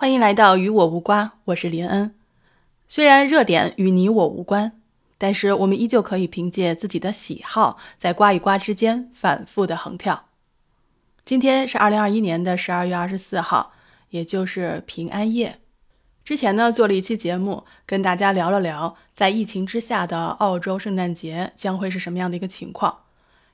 [0.00, 2.14] 欢迎来到与我无瓜，我是林恩。
[2.86, 4.80] 虽然热点与你我无关，
[5.18, 10.26] 但是我们依旧可以凭借自己的喜好，在瓜与瓜之间反复的横跳。
[11.24, 13.72] 今天是二零二一年的十二月二十四号，
[14.10, 15.58] 也就是平安夜。
[16.24, 23.00] 之前呢，做了一期节目，跟大家聊了聊在疫情之下的澳洲圣诞节将会是什么样的一个情况。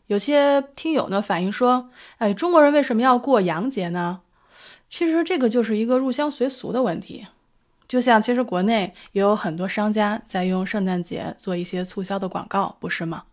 [0.09, 1.89] 有些听友呢反映说
[2.19, 4.21] ：“哎，中国人为什么要过洋节呢？”
[4.97, 7.27] 其实这个就是一个入乡随俗的问题，
[7.89, 13.25] 就像其实国内也有很多商家在用圣诞节做一些促销的广告，不是吗？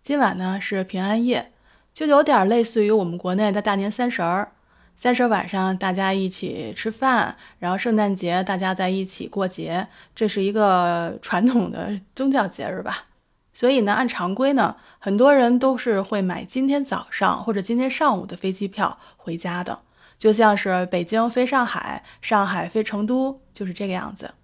[0.00, 1.50] 今晚呢是平安夜，
[1.92, 4.52] 就有点类似于我们国内的大年三十儿，
[4.94, 13.06] 三十晚上大家一起吃饭，然后圣诞节大家在一起过节，这是一个传统的宗教节日吧。
[13.52, 19.80] 所以呢，按常规呢，很多人都是会买今天早上或者今天上午的飞机票回家的。
[20.16, 24.34] 就像是北京飞上海，上海飞成都，就是这个样子。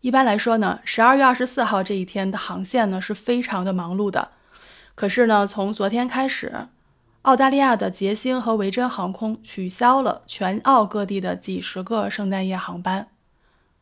[0.00, 4.30] 一般来说呢，十二月二十四号这一天的航线呢是非常的忙碌的。
[4.94, 6.68] 可是呢，从昨天开始，
[7.22, 13.08] 澳大利亚的捷星和维珍航空取消了全澳各地的几十个圣诞夜航班。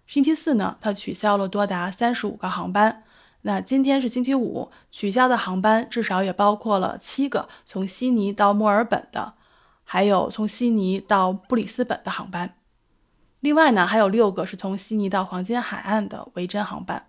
[0.07, 3.05] 星期四呢，它取消了多达三十五个航班。
[3.43, 9.33] 那今天是星期五，取消的航班至少也包括了七个从悉尼到墨尔本的。
[9.93, 12.55] 还有从悉尼到布里斯本的航班，
[13.41, 17.09] 另外呢还有六个是从悉尼到黄金海岸的维珍航班，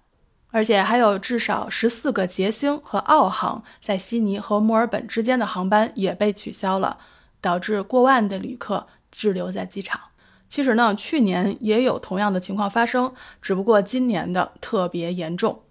[0.50, 6.98] 而且还有至少十四个捷星和澳航在悉尼和墨尔本之间的航班也被取消了，
[7.40, 10.02] 导致过万的旅客滞留在机场。
[10.50, 15.62] 其实呢，去年也有同样的情况发生，只不过今年的特别严重。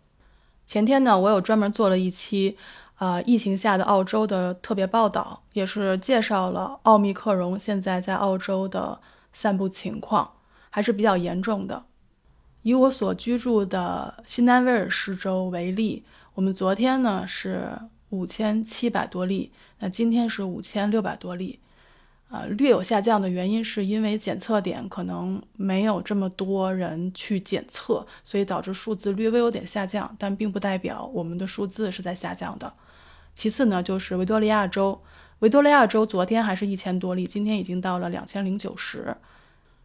[0.65, 2.57] 前天呢，我有专门做了一期。
[3.01, 9.01] 呃，疫情下的澳洲的特别报道也是介绍了奥密克戎现在在澳洲的
[9.33, 10.33] 散布情况，
[10.69, 11.85] 还是比较严重的。
[12.61, 17.73] 以我所居住的新南威尔士州为例，我们昨天呢是
[18.11, 21.59] 五千七百多例，那今天是五千六百多例，
[22.29, 32.71] 呃，略有下降的原因是因为检测点可能没有这么多人去检测，所以导致数字略微有点下降，但并不代表我们的数字是在下降的。
[33.35, 35.03] 其次呢，就是维多利亚州，
[35.39, 39.17] 维多利亚州昨天还是一千多例，今天已经到了两千零九十。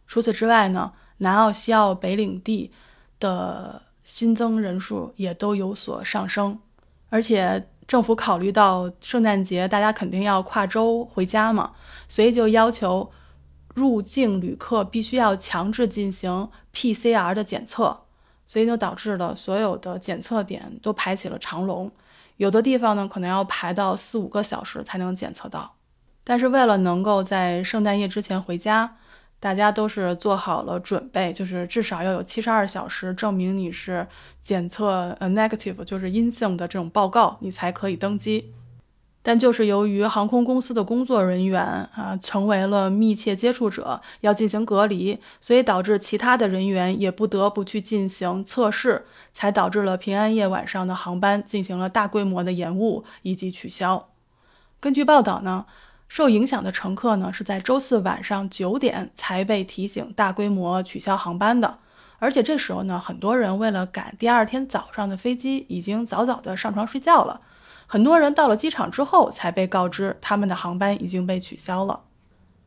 [0.06, 2.70] 除此之外呢，南澳、西澳、北领地
[3.18, 6.58] 的新增人数也都有所上升。
[7.08, 11.72] 而且政府考虑到圣诞节大家肯定要跨州回家嘛，
[12.08, 13.10] 所以就要求
[13.74, 18.04] 入境旅客必须要强制进行 PCR 的检测，
[18.46, 21.90] 所以就导致了所有的检测点都排起了长龙。
[22.36, 25.74] 有的地方呢，可能要排到四五个小时才能检测到，
[26.22, 28.96] 但是为了能够在圣诞夜之前回家，
[29.40, 34.06] 大家都是做好了准备，就是至少要有七十二小时证明你是
[34.42, 38.52] 检测呃 negative，就是阴性的这种报告，你才可以登机。
[39.28, 54.10] 但就是由于航空公司的工作人员啊成为了密切接触者，要进行隔离，所以导致其他的人员也不得不去进行测试，才导致了平安夜晚上的航班进行了大规模的延误以及取消。
[54.78, 55.66] 根据报道呢，
[56.06, 61.78] 受影响的乘客呢是在周四晚上九点才被提醒大规模取消航班的，
[62.20, 67.40] 而且这时候呢，很多人为了赶第二天早上的飞机，已经早早的上床睡觉了。
[67.86, 72.00] 很多人到了机场之后才被告知他们的航班已经被取消了。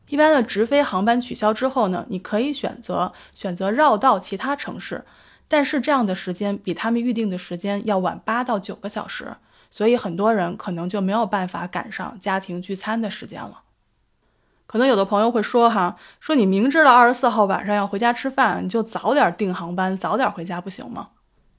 [0.08, 5.04] 一般的直飞航班取消之后呢，你可以选择选择绕道其他城市，
[5.46, 9.36] 但是这样的时间比他们预定的时间要晚八到九个小时，
[9.70, 13.62] 所以很多人可能就没有办法赶上家庭聚餐的时间了。
[14.66, 21.10] 可能有的朋友会说哈，说你明知道二十四号晚上要回家吃饭，你就早点订航班，早点回家不行吗？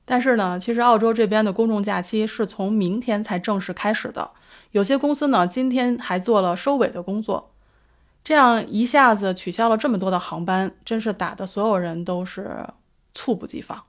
[0.03, 4.31] 但是呢，其实澳洲这边的公众假期是从明天才正式开始的。
[4.72, 7.53] 有些公司呢，今天还做了收尾的工作。
[8.23, 12.67] 这样一下子取消了这么多的航班，真是打的所有人都是
[13.14, 13.84] 猝不及防。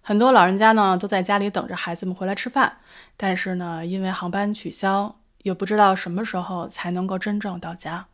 [0.00, 2.78] 很多老人家呢，都在家里等着孩子们回来吃饭。
[3.16, 8.06] 但是呢，因为航班取消，也不知道什么时候才能够真正到家。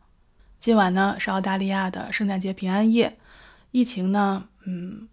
[0.59, 3.17] 今晚呢，是澳大利亚的圣诞节平安夜，
[3.71, 5.07] 疫情呢，嗯。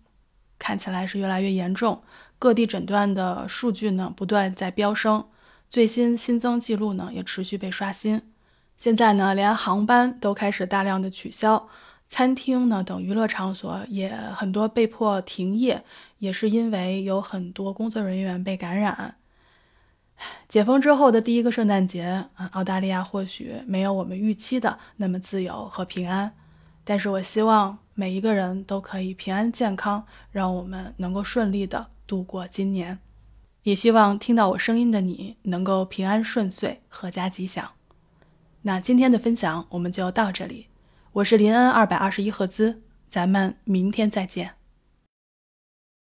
[0.59, 2.03] 看起来是越来越严重，
[2.39, 5.25] 各地诊断的数据呢不断在飙升，
[5.69, 8.21] 最新新增记录呢也持续被刷新。
[8.77, 11.69] 现在呢，连航班都开始大量的取消，
[12.07, 15.85] 餐厅呢等娱乐场所也很多被迫停业，
[16.19, 19.17] 也是因为有很多工作人员被感染。
[20.49, 26.35] 解封之后的第一个圣诞节，澳大利亚或许没有我们预期的那么自由和平安，
[26.85, 27.79] 但是我希望。
[27.99, 33.01] 每一个人都可以平安健康，让我们能够顺利的度过今年。
[33.65, 37.73] 也希望听到我声音的你能够平安顺遂，阖家吉祥。
[38.63, 40.69] 那今天的分享我们就到这里，
[41.15, 44.58] 我是林恩二百二十一赫兹，咱们明天再见。